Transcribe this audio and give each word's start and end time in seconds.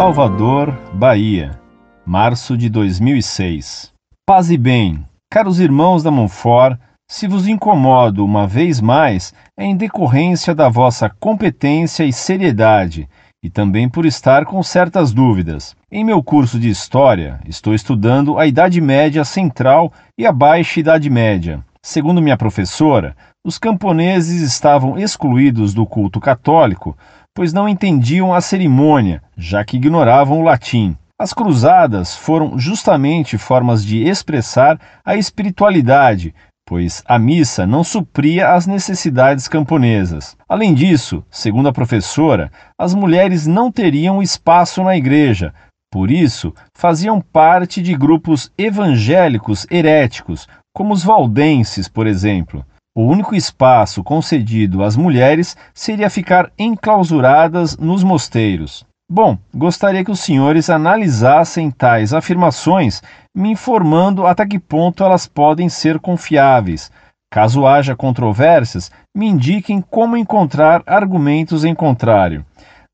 Salvador, 0.00 0.72
Bahia, 0.94 1.60
março 2.06 2.56
de 2.56 2.70
2006. 2.70 3.92
Paz 4.26 4.50
e 4.50 4.56
bem, 4.56 5.04
caros 5.30 5.60
irmãos 5.60 6.02
da 6.02 6.10
Monfort, 6.10 6.78
se 7.06 7.28
vos 7.28 7.46
incomodo 7.46 8.24
uma 8.24 8.46
vez 8.46 8.80
mais, 8.80 9.34
é 9.58 9.66
em 9.66 9.76
decorrência 9.76 10.54
da 10.54 10.70
vossa 10.70 11.10
competência 11.20 12.02
e 12.02 12.14
seriedade, 12.14 13.06
e 13.44 13.50
também 13.50 13.90
por 13.90 14.06
estar 14.06 14.46
com 14.46 14.62
certas 14.62 15.12
dúvidas. 15.12 15.76
Em 15.92 16.02
meu 16.02 16.22
curso 16.22 16.58
de 16.58 16.70
História, 16.70 17.38
estou 17.46 17.74
estudando 17.74 18.38
a 18.38 18.46
Idade 18.46 18.80
Média 18.80 19.22
Central 19.22 19.92
e 20.16 20.26
a 20.26 20.32
Baixa 20.32 20.80
Idade 20.80 21.10
Média. 21.10 21.62
Segundo 21.82 22.20
minha 22.20 22.36
professora, 22.36 23.16
os 23.44 23.58
camponeses 23.58 24.42
estavam 24.42 24.98
excluídos 24.98 25.72
do 25.72 25.86
culto 25.86 26.20
católico, 26.20 26.96
pois 27.34 27.54
não 27.54 27.66
entendiam 27.66 28.34
a 28.34 28.40
cerimônia, 28.42 29.22
já 29.34 29.64
que 29.64 29.78
ignoravam 29.78 30.40
o 30.40 30.44
latim. 30.44 30.94
As 31.18 31.32
cruzadas 31.32 32.14
foram 32.14 32.58
justamente 32.58 33.38
formas 33.38 33.84
de 33.84 34.06
expressar 34.06 34.78
a 35.04 35.16
espiritualidade, 35.16 36.34
pois 36.66 37.02
a 37.06 37.18
missa 37.18 37.66
não 37.66 37.82
supria 37.82 38.52
as 38.52 38.66
necessidades 38.66 39.48
camponesas. 39.48 40.36
Além 40.46 40.74
disso, 40.74 41.24
segundo 41.30 41.68
a 41.68 41.72
professora, 41.72 42.52
as 42.78 42.94
mulheres 42.94 43.46
não 43.46 43.72
teriam 43.72 44.22
espaço 44.22 44.82
na 44.84 44.96
igreja, 44.96 45.54
por 45.90 46.10
isso 46.10 46.54
faziam 46.72 47.20
parte 47.20 47.82
de 47.82 47.94
grupos 47.94 48.52
evangélicos 48.56 49.66
heréticos, 49.70 50.46
como 50.72 50.94
os 50.94 51.02
valdenses, 51.02 51.88
por 51.88 52.06
exemplo. 52.06 52.64
O 52.96 53.02
único 53.02 53.34
espaço 53.34 54.02
concedido 54.02 54.82
às 54.82 54.96
mulheres 54.96 55.56
seria 55.74 56.10
ficar 56.10 56.50
enclausuradas 56.58 57.76
nos 57.76 58.04
mosteiros. 58.04 58.84
Bom, 59.10 59.36
gostaria 59.52 60.04
que 60.04 60.10
os 60.10 60.20
senhores 60.20 60.70
analisassem 60.70 61.70
tais 61.70 62.14
afirmações, 62.14 63.02
me 63.34 63.50
informando 63.50 64.24
até 64.24 64.46
que 64.46 64.58
ponto 64.58 65.02
elas 65.02 65.26
podem 65.26 65.68
ser 65.68 65.98
confiáveis. 65.98 66.92
Caso 67.32 67.66
haja 67.66 67.96
controvérsias, 67.96 68.90
me 69.16 69.26
indiquem 69.26 69.80
como 69.80 70.16
encontrar 70.16 70.82
argumentos 70.86 71.64
em 71.64 71.74
contrário. 71.74 72.44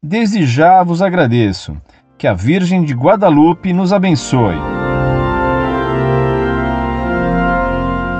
Desde 0.03 0.47
já 0.47 0.83
vos 0.83 1.03
agradeço. 1.03 1.77
Que 2.19 2.27
a 2.27 2.33
Virgem 2.33 2.83
de 2.83 2.95
Guadalupe 2.95 3.75
nos 3.75 3.93
abençoe. 3.93 4.57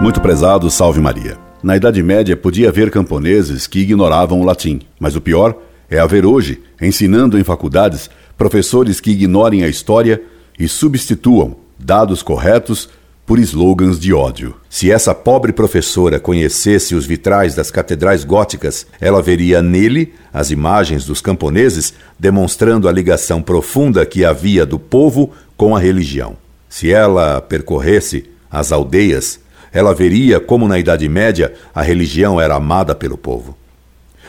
Muito 0.03 0.21
prezado, 0.21 0.71
salve 0.71 1.01
Maria. 1.01 1.39
Na 1.63 1.77
Idade 1.77 2.03
Média 2.03 2.37
podia 2.37 2.69
haver 2.69 2.91
camponeses 2.91 3.67
que 3.67 3.79
ignoravam 3.79 4.43
o 4.43 4.45
latim, 4.45 4.81
mas 5.01 5.17
o 5.17 5.21
pior 5.21 5.57
é 5.89 5.99
haver 5.99 6.27
hoje, 6.27 6.63
ensinando 6.81 7.39
em 7.39 7.43
faculdades, 7.43 8.11
professores 8.37 9.01
que 9.01 9.13
ignorem 9.13 9.65
a 9.65 9.69
história 9.69 10.23
e 10.59 10.69
substituam 10.69 11.57
dados 11.79 12.23
corretos 12.23 12.91
por 13.27 13.41
slogans 13.41 13.99
de 13.99 14.15
ódio. 14.15 14.55
Se 14.71 14.91
essa 14.91 15.13
pobre 15.13 15.53
professora 15.53 16.21
conhecesse 16.21 16.95
os 16.95 17.05
vitrais 17.05 17.57
das 17.57 17.73
catedrais 17.73 18.23
góticas, 18.23 18.87
ela 19.01 19.21
veria 19.21 19.61
nele 19.61 20.15
as 20.33 20.53
imagens 20.53 21.05
dos 21.05 21.21
camponeses 21.21 21.93
demonstrando 22.17 22.89
a 22.89 22.93
ligação 22.93 23.43
profunda 23.43 24.07
que 24.07 24.25
havia 24.25 24.65
do 24.65 24.79
povo 24.79 25.33
com 25.57 25.75
a 25.75 25.81
religião. 25.81 26.37
Se 26.69 26.93
ela 26.93 27.41
percorresse 27.41 28.31
as 28.49 28.71
aldeias, 28.71 29.41
ela 29.73 29.93
veria 29.93 30.39
como 30.39 30.69
na 30.69 30.79
Idade 30.79 31.09
Média 31.09 31.53
a 31.75 31.83
religião 31.83 32.41
era 32.41 32.55
amada 32.55 32.95
pelo 32.95 33.19
povo. 33.19 33.57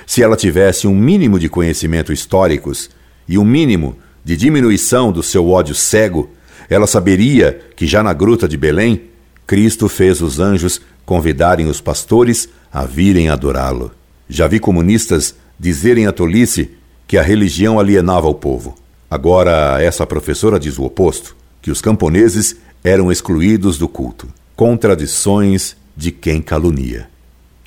Se 0.08 0.24
ela 0.24 0.36
tivesse 0.36 0.88
um 0.88 0.96
mínimo 0.96 1.38
de 1.38 1.48
conhecimentos 1.48 2.18
históricos 2.18 2.90
e 3.28 3.38
um 3.38 3.46
mínimo 3.46 3.96
de 4.24 4.36
diminuição 4.36 5.12
do 5.12 5.22
seu 5.22 5.50
ódio 5.50 5.76
cego, 5.76 6.30
ela 6.70 6.88
saberia 6.88 7.60
que 7.76 7.86
já 7.86 8.04
na 8.04 8.14
gruta 8.14 8.48
de 8.48 8.58
Belém, 8.58 9.04
Cristo 9.46 9.88
fez 9.88 10.22
os 10.22 10.40
anjos 10.40 10.82
convidarem 11.06 11.68
os 11.68 11.80
pastores 11.80 12.50
a 12.72 12.86
virem 12.86 13.30
adorá-lo. 13.30 13.92
Já 14.30 14.48
vi 14.48 14.60
comunistas 14.60 15.36
dizerem 15.60 16.06
a 16.06 16.12
tolice 16.12 16.72
que 17.08 17.18
a 17.18 17.22
religião 17.22 17.80
alienava 17.80 18.28
o 18.28 18.36
povo. 18.36 18.76
Agora, 19.10 19.82
essa 19.82 20.06
professora 20.06 20.60
diz 20.60 20.78
o 20.78 20.84
oposto, 20.84 21.36
que 21.62 21.72
os 21.72 21.82
camponeses 21.82 22.58
eram 22.84 23.12
excluídos 23.12 23.78
do 23.78 23.88
culto. 23.88 24.28
Contradições 24.56 25.78
de 25.96 26.12
quem 26.12 26.42
calunia 26.42 27.08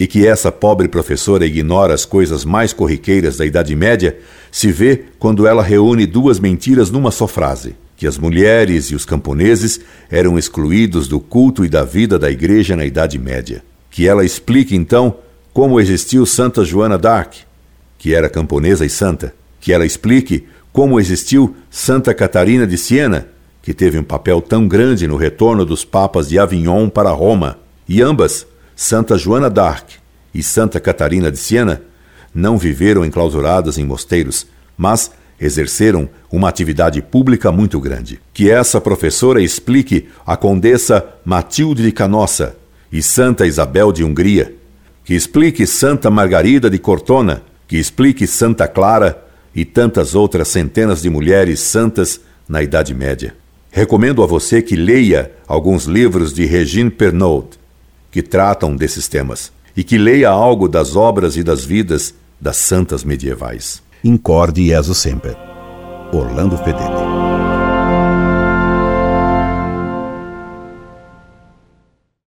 e 0.01 0.07
que 0.07 0.27
essa 0.27 0.51
pobre 0.51 0.89
professora 0.89 1.45
ignora 1.45 1.93
as 1.93 2.07
coisas 2.07 2.43
mais 2.43 2.73
corriqueiras 2.73 3.37
da 3.37 3.45
Idade 3.45 3.77
Média, 3.77 4.19
se 4.51 4.73
vê 4.73 5.05
quando 5.19 5.47
ela 5.47 5.63
reúne 5.63 6.07
duas 6.07 6.41
mentiras 6.41 6.91
numa 6.91 7.11
só 7.11 7.27
frase: 7.27 7.75
que 8.01 8.07
as 8.07 8.17
mulheres 8.17 8.87
e 8.87 8.95
os 8.95 9.05
camponeses 9.05 9.79
eram 10.11 10.39
excluídos 10.39 11.07
do 11.07 11.21
culto 11.21 11.67
e 11.67 11.69
da 11.69 11.85
vida 11.85 12.19
da 12.19 12.31
Igreja 12.31 12.75
na 12.75 12.87
Idade 12.87 13.19
Média. 13.19 13.63
Que 13.91 14.09
ela 14.09 14.25
explique 14.25 14.75
então 14.75 15.19
como 15.53 15.79
existiu 15.79 16.25
Santa 16.25 16.65
Joana 16.65 16.97
d'Arc, 16.97 17.41
que 17.99 18.15
era 18.15 18.31
camponesa 18.31 18.87
e 18.87 18.89
santa. 18.89 19.35
Que 19.61 19.71
ela 19.71 19.85
explique 19.85 20.47
como 20.73 20.99
existiu 20.99 21.55
Santa 21.69 22.15
Catarina 22.15 22.67
de 22.67 22.79
Siena, 22.79 23.29
que 23.61 23.75
teve 23.75 23.99
um 23.99 24.03
papel 24.03 24.41
tão 24.41 24.67
grande 24.67 25.07
no 25.07 25.19
retorno 25.19 25.67
dos 25.67 25.85
papas 25.85 26.27
de 26.27 26.39
Avignon 26.39 26.89
para 26.89 27.11
Roma. 27.11 27.59
E 27.87 28.01
ambas 28.01 28.47
Santa 28.75 29.19
Joana 29.19 29.51
d'Arc 29.51 29.97
e 30.33 30.43
Santa 30.43 30.81
Catarina 30.81 31.31
de 31.31 31.37
Siena 31.37 31.83
não 32.35 32.57
viveram 32.57 33.05
enclausuradas 33.05 33.77
em 33.77 33.85
mosteiros, 33.85 34.47
mas 34.75 35.11
exerceram 35.41 36.09
uma 36.31 36.49
atividade 36.49 37.01
pública 37.01 37.51
muito 37.51 37.81
grande. 37.81 38.21
Que 38.35 38.51
essa 38.51 38.81
professora 38.81 39.43
explique 39.43 40.09
a 40.27 40.37
condessa 40.37 41.05
Matilde 41.25 41.83
de 41.83 41.93
Canossa 41.93 42.57
e 42.93 43.03
Santa 43.03 43.47
Isabel 43.47 43.93
de 43.93 44.05
Hungria, 44.05 44.55
que 45.05 45.15
explique 45.15 45.67
Santa 45.67 46.11
Margarida 46.11 46.69
de 46.69 46.79
Cortona, 46.79 47.43
que 47.67 47.77
explique 47.77 48.27
Santa 48.27 48.69
Clara 48.69 49.25
e 49.55 49.65
tantas 49.65 50.15
outras 50.15 50.49
centenas 50.49 51.03
de 51.03 51.09
mulheres 51.09 51.61
santas 51.61 52.21
na 52.49 52.63
Idade 52.63 52.95
Média. 52.95 53.35
Recomendo 53.71 54.23
a 54.23 54.27
você 54.27 54.61
que 54.61 54.75
leia 54.75 55.31
alguns 55.47 55.85
livros 55.85 56.33
de 56.35 56.45
Regine 56.45 56.91
Pernaud, 56.91 57.47
que 58.11 58.23
tratam 58.23 58.75
desses 58.75 59.07
temas 59.07 59.53
e 59.77 59.85
que 59.85 59.97
leia 59.97 60.29
algo 60.29 60.69
das 60.69 60.97
obras 60.97 61.37
e 61.37 61.45
das 61.45 61.65
vidas 61.65 62.13
das 62.41 62.57
santas 62.57 63.05
medievais. 63.05 63.83
Incorde 64.03 64.63
Jesus 64.63 64.97
Semper. 64.97 65.37
Orlando 66.13 66.57
Fedeli. 66.57 67.20